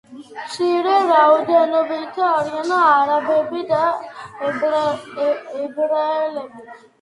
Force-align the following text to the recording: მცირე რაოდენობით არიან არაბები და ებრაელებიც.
მცირე 0.35 0.93
რაოდენობით 1.09 2.17
არიან 2.29 2.73
არაბები 2.77 3.61
და 3.73 3.83
ებრაელებიც. 4.49 6.59